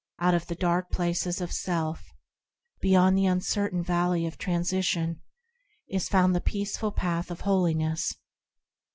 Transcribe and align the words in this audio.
Out 0.17 0.33
of 0.33 0.47
the 0.47 0.55
dark 0.55 0.89
places 0.89 1.41
of 1.41 1.51
self, 1.51 2.03
Beyond 2.79 3.15
the 3.15 3.27
uncertain 3.27 3.83
valley 3.83 4.25
of 4.25 4.35
Transition, 4.35 5.21
Is 5.87 6.09
found 6.09 6.33
the 6.35 6.41
peaceful 6.41 6.91
Path 6.91 7.29
of 7.29 7.41
Holiness. 7.41 8.15